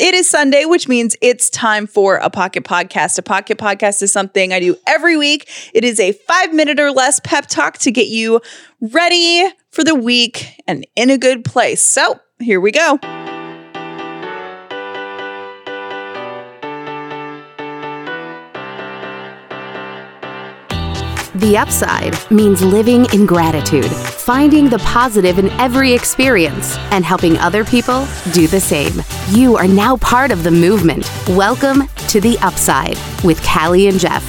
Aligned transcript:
It 0.00 0.14
is 0.14 0.26
Sunday, 0.26 0.64
which 0.64 0.88
means 0.88 1.14
it's 1.20 1.50
time 1.50 1.86
for 1.86 2.16
a 2.16 2.30
pocket 2.30 2.64
podcast. 2.64 3.18
A 3.18 3.22
pocket 3.22 3.58
podcast 3.58 4.00
is 4.00 4.10
something 4.10 4.50
I 4.50 4.58
do 4.58 4.74
every 4.86 5.14
week. 5.14 5.46
It 5.74 5.84
is 5.84 6.00
a 6.00 6.12
five 6.12 6.54
minute 6.54 6.80
or 6.80 6.90
less 6.90 7.20
pep 7.20 7.48
talk 7.48 7.76
to 7.80 7.90
get 7.90 8.08
you 8.08 8.40
ready 8.80 9.46
for 9.68 9.84
the 9.84 9.94
week 9.94 10.58
and 10.66 10.86
in 10.96 11.10
a 11.10 11.18
good 11.18 11.44
place. 11.44 11.82
So 11.82 12.18
here 12.38 12.62
we 12.62 12.72
go. 12.72 12.98
The 21.36 21.56
upside 21.56 22.16
means 22.32 22.60
living 22.60 23.06
in 23.12 23.24
gratitude, 23.24 23.86
finding 23.86 24.68
the 24.68 24.80
positive 24.80 25.38
in 25.38 25.48
every 25.60 25.92
experience, 25.92 26.76
and 26.90 27.04
helping 27.04 27.38
other 27.38 27.64
people 27.64 28.04
do 28.32 28.48
the 28.48 28.58
same. 28.58 29.00
You 29.28 29.56
are 29.56 29.68
now 29.68 29.96
part 29.98 30.32
of 30.32 30.42
the 30.42 30.50
movement. 30.50 31.08
Welcome 31.28 31.86
to 32.08 32.20
The 32.20 32.36
Upside 32.40 32.98
with 33.22 33.40
Callie 33.44 33.86
and 33.86 34.00
Jeff. 34.00 34.24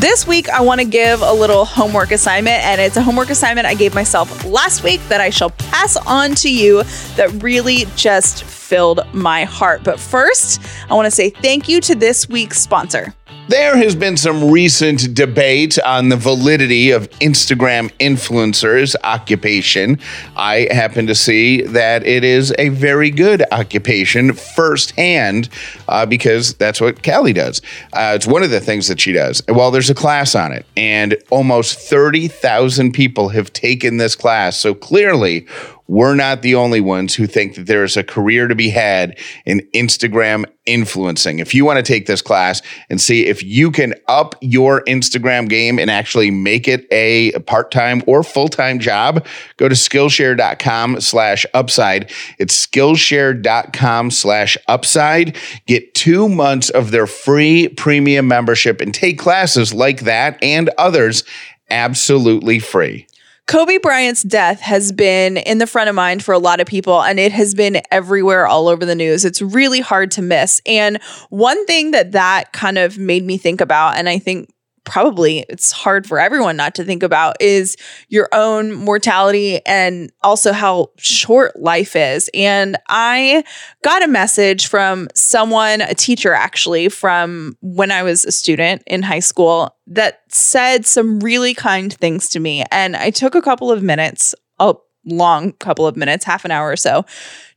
This 0.00 0.26
week, 0.26 0.50
I 0.50 0.60
want 0.60 0.82
to 0.82 0.86
give 0.86 1.22
a 1.22 1.32
little 1.32 1.64
homework 1.64 2.10
assignment, 2.10 2.62
and 2.62 2.78
it's 2.78 2.98
a 2.98 3.02
homework 3.02 3.30
assignment 3.30 3.66
I 3.66 3.72
gave 3.72 3.94
myself 3.94 4.44
last 4.44 4.84
week 4.84 5.00
that 5.08 5.22
I 5.22 5.30
shall 5.30 5.48
pass 5.48 5.96
on 5.96 6.34
to 6.34 6.52
you 6.52 6.82
that 7.16 7.42
really 7.42 7.86
just 7.96 8.44
filled 8.44 9.00
my 9.14 9.44
heart. 9.44 9.82
But 9.82 9.98
first, 9.98 10.60
I 10.90 10.94
want 10.94 11.06
to 11.06 11.10
say 11.10 11.30
thank 11.30 11.70
you 11.70 11.80
to 11.80 11.94
this 11.94 12.28
week's 12.28 12.60
sponsor. 12.60 13.14
There 13.48 13.78
has 13.78 13.94
been 13.94 14.18
some 14.18 14.50
recent 14.50 15.14
debate 15.14 15.78
on 15.78 16.10
the 16.10 16.16
validity 16.16 16.90
of 16.90 17.08
Instagram 17.20 17.90
influencers' 17.98 18.94
occupation. 19.02 19.98
I 20.36 20.68
happen 20.70 21.06
to 21.06 21.14
see 21.14 21.62
that 21.62 22.06
it 22.06 22.24
is 22.24 22.54
a 22.58 22.68
very 22.68 23.10
good 23.10 23.42
occupation 23.50 24.34
firsthand 24.34 25.48
uh, 25.88 26.04
because 26.04 26.56
that's 26.56 26.78
what 26.78 27.02
Callie 27.02 27.32
does. 27.32 27.62
Uh, 27.94 28.12
it's 28.14 28.26
one 28.26 28.42
of 28.42 28.50
the 28.50 28.60
things 28.60 28.86
that 28.88 29.00
she 29.00 29.12
does. 29.12 29.42
Well, 29.48 29.70
there's 29.70 29.88
a 29.88 29.94
class 29.94 30.34
on 30.34 30.52
it, 30.52 30.66
and 30.76 31.16
almost 31.30 31.78
30,000 31.78 32.92
people 32.92 33.30
have 33.30 33.50
taken 33.54 33.96
this 33.96 34.14
class. 34.14 34.58
So 34.58 34.74
clearly, 34.74 35.46
we're 35.88 36.14
not 36.14 36.42
the 36.42 36.54
only 36.54 36.80
ones 36.80 37.14
who 37.14 37.26
think 37.26 37.54
that 37.54 37.66
there 37.66 37.82
is 37.82 37.96
a 37.96 38.04
career 38.04 38.46
to 38.46 38.54
be 38.54 38.68
had 38.68 39.18
in 39.46 39.60
Instagram 39.74 40.44
influencing. 40.66 41.38
If 41.38 41.54
you 41.54 41.64
want 41.64 41.78
to 41.78 41.82
take 41.82 42.06
this 42.06 42.20
class 42.20 42.60
and 42.90 43.00
see 43.00 43.26
if 43.26 43.42
you 43.42 43.70
can 43.70 43.94
up 44.06 44.34
your 44.42 44.82
Instagram 44.84 45.48
game 45.48 45.78
and 45.78 45.90
actually 45.90 46.30
make 46.30 46.68
it 46.68 46.86
a 46.92 47.32
part-time 47.46 48.02
or 48.06 48.22
full-time 48.22 48.78
job, 48.78 49.26
go 49.56 49.66
to 49.66 49.74
Skillshare.com 49.74 51.00
slash 51.00 51.46
upside. 51.54 52.12
It's 52.38 52.66
Skillshare.com 52.66 54.10
slash 54.10 54.58
upside. 54.68 55.36
Get 55.66 55.94
two 55.94 56.28
months 56.28 56.68
of 56.68 56.90
their 56.90 57.06
free 57.06 57.68
premium 57.68 58.28
membership 58.28 58.82
and 58.82 58.92
take 58.92 59.18
classes 59.18 59.72
like 59.72 60.00
that 60.00 60.38
and 60.42 60.68
others 60.76 61.24
absolutely 61.70 62.58
free. 62.58 63.06
Kobe 63.48 63.78
Bryant's 63.78 64.22
death 64.22 64.60
has 64.60 64.92
been 64.92 65.38
in 65.38 65.56
the 65.56 65.66
front 65.66 65.88
of 65.88 65.94
mind 65.94 66.22
for 66.22 66.34
a 66.34 66.38
lot 66.38 66.60
of 66.60 66.66
people, 66.66 67.02
and 67.02 67.18
it 67.18 67.32
has 67.32 67.54
been 67.54 67.80
everywhere 67.90 68.46
all 68.46 68.68
over 68.68 68.84
the 68.84 68.94
news. 68.94 69.24
It's 69.24 69.40
really 69.40 69.80
hard 69.80 70.10
to 70.12 70.22
miss. 70.22 70.60
And 70.66 71.02
one 71.30 71.64
thing 71.64 71.92
that 71.92 72.12
that 72.12 72.52
kind 72.52 72.76
of 72.76 72.98
made 72.98 73.24
me 73.24 73.38
think 73.38 73.62
about, 73.62 73.96
and 73.96 74.06
I 74.06 74.18
think 74.18 74.50
probably 74.88 75.44
it's 75.48 75.70
hard 75.70 76.06
for 76.06 76.18
everyone 76.18 76.56
not 76.56 76.74
to 76.74 76.84
think 76.84 77.02
about 77.02 77.36
is 77.40 77.76
your 78.08 78.28
own 78.32 78.72
mortality 78.72 79.64
and 79.66 80.10
also 80.22 80.52
how 80.52 80.90
short 80.96 81.60
life 81.60 81.94
is. 81.94 82.30
And 82.32 82.76
I 82.88 83.44
got 83.84 84.02
a 84.02 84.08
message 84.08 84.66
from 84.66 85.08
someone, 85.14 85.82
a 85.82 85.94
teacher 85.94 86.32
actually, 86.32 86.88
from 86.88 87.56
when 87.60 87.90
I 87.90 88.02
was 88.02 88.24
a 88.24 88.32
student 88.32 88.82
in 88.86 89.02
high 89.02 89.20
school 89.20 89.76
that 89.86 90.22
said 90.28 90.86
some 90.86 91.20
really 91.20 91.52
kind 91.52 91.92
things 91.92 92.30
to 92.30 92.40
me. 92.40 92.64
And 92.72 92.96
I 92.96 93.10
took 93.10 93.34
a 93.34 93.42
couple 93.42 93.70
of 93.70 93.82
minutes, 93.82 94.34
a 94.58 94.74
long 95.04 95.52
couple 95.52 95.86
of 95.86 95.96
minutes, 95.96 96.24
half 96.24 96.44
an 96.44 96.50
hour 96.50 96.70
or 96.70 96.76
so, 96.76 97.04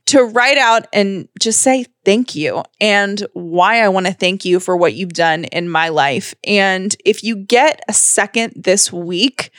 to 0.06 0.24
write 0.24 0.58
out 0.58 0.86
and 0.92 1.28
just 1.40 1.60
say 1.60 1.86
thank 2.04 2.34
you 2.34 2.62
and 2.80 3.26
why 3.32 3.82
I 3.82 3.88
want 3.88 4.06
to 4.06 4.12
thank 4.12 4.44
you 4.44 4.60
for 4.60 4.76
what 4.76 4.94
you've 4.94 5.12
done 5.12 5.44
in 5.44 5.68
my 5.68 5.88
life. 5.88 6.34
And 6.44 6.94
if 7.04 7.22
you 7.22 7.36
get 7.36 7.80
a 7.88 7.92
second 7.92 8.52
this 8.56 8.92
week, 8.92 9.52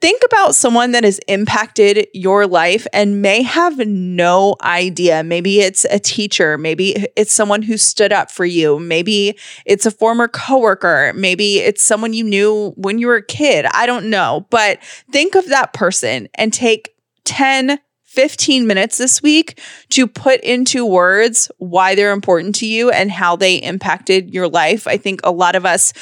think 0.00 0.22
about 0.24 0.54
someone 0.54 0.92
that 0.92 1.04
has 1.04 1.20
impacted 1.28 2.08
your 2.14 2.46
life 2.46 2.86
and 2.92 3.22
may 3.22 3.42
have 3.42 3.78
no 3.86 4.56
idea. 4.62 5.22
Maybe 5.22 5.60
it's 5.60 5.84
a 5.84 5.98
teacher, 5.98 6.56
maybe 6.58 7.06
it's 7.16 7.32
someone 7.32 7.62
who 7.62 7.76
stood 7.76 8.12
up 8.12 8.30
for 8.30 8.44
you, 8.44 8.78
maybe 8.78 9.38
it's 9.66 9.86
a 9.86 9.90
former 9.90 10.26
coworker, 10.26 11.12
maybe 11.14 11.58
it's 11.58 11.82
someone 11.82 12.12
you 12.12 12.24
knew 12.24 12.72
when 12.76 12.98
you 12.98 13.06
were 13.06 13.16
a 13.16 13.26
kid. 13.26 13.66
I 13.66 13.86
don't 13.86 14.10
know, 14.10 14.46
but 14.50 14.82
think 15.12 15.34
of 15.34 15.46
that 15.48 15.72
person 15.74 16.28
and 16.34 16.52
take 16.52 16.94
10 17.24 17.78
15 18.10 18.66
minutes 18.66 18.98
this 18.98 19.22
week 19.22 19.60
to 19.90 20.08
put 20.08 20.40
into 20.40 20.84
words 20.84 21.48
why 21.58 21.94
they're 21.94 22.10
important 22.10 22.56
to 22.56 22.66
you 22.66 22.90
and 22.90 23.08
how 23.08 23.36
they 23.36 23.54
impacted 23.54 24.34
your 24.34 24.48
life. 24.48 24.88
I 24.88 24.96
think 24.96 25.20
a 25.22 25.30
lot 25.30 25.54
of 25.54 25.64
us 25.64 25.92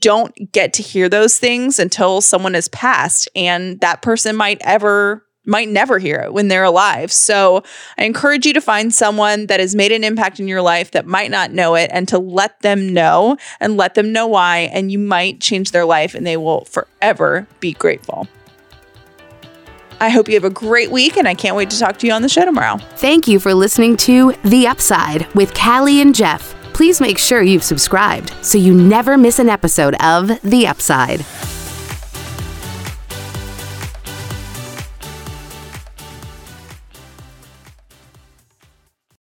don't 0.00 0.50
get 0.50 0.72
to 0.74 0.82
hear 0.82 1.10
those 1.10 1.38
things 1.38 1.78
until 1.78 2.22
someone 2.22 2.54
has 2.54 2.68
passed 2.68 3.28
and 3.36 3.78
that 3.80 4.00
person 4.00 4.34
might 4.34 4.58
ever 4.62 5.26
might 5.44 5.68
never 5.68 5.98
hear 5.98 6.16
it 6.20 6.32
when 6.32 6.48
they're 6.48 6.64
alive. 6.64 7.10
So 7.10 7.62
I 7.96 8.04
encourage 8.04 8.46
you 8.46 8.52
to 8.52 8.60
find 8.60 8.92
someone 8.92 9.46
that 9.46 9.60
has 9.60 9.74
made 9.74 9.92
an 9.92 10.04
impact 10.04 10.40
in 10.40 10.48
your 10.48 10.60
life 10.62 10.90
that 10.90 11.06
might 11.06 11.30
not 11.30 11.52
know 11.52 11.74
it 11.74 11.90
and 11.92 12.06
to 12.08 12.18
let 12.18 12.60
them 12.60 12.92
know 12.92 13.38
and 13.58 13.76
let 13.76 13.94
them 13.94 14.12
know 14.12 14.26
why. 14.26 14.70
And 14.72 14.92
you 14.92 14.98
might 14.98 15.40
change 15.40 15.70
their 15.70 15.86
life 15.86 16.14
and 16.14 16.26
they 16.26 16.36
will 16.36 16.66
forever 16.66 17.46
be 17.60 17.72
grateful. 17.72 18.28
I 20.00 20.10
hope 20.10 20.28
you 20.28 20.34
have 20.34 20.44
a 20.44 20.50
great 20.50 20.90
week, 20.90 21.16
and 21.16 21.26
I 21.26 21.34
can't 21.34 21.56
wait 21.56 21.70
to 21.70 21.78
talk 21.78 21.98
to 21.98 22.06
you 22.06 22.12
on 22.12 22.22
the 22.22 22.28
show 22.28 22.44
tomorrow. 22.44 22.78
Thank 22.96 23.26
you 23.26 23.40
for 23.40 23.54
listening 23.54 23.96
to 23.98 24.32
The 24.44 24.66
Upside 24.66 25.26
with 25.34 25.54
Callie 25.54 26.00
and 26.00 26.14
Jeff. 26.14 26.54
Please 26.72 27.00
make 27.00 27.18
sure 27.18 27.42
you've 27.42 27.64
subscribed 27.64 28.32
so 28.40 28.58
you 28.58 28.72
never 28.72 29.18
miss 29.18 29.38
an 29.38 29.48
episode 29.48 29.94
of 30.00 30.28
The 30.42 30.66
Upside. 30.66 31.24